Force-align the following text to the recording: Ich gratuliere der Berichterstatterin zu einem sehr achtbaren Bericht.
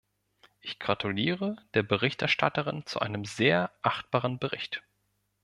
Ich 0.61 0.79
gratuliere 0.79 1.57
der 1.75 1.83
Berichterstatterin 1.83 2.87
zu 2.87 3.01
einem 3.01 3.23
sehr 3.23 3.69
achtbaren 3.83 4.39
Bericht. 4.39 4.81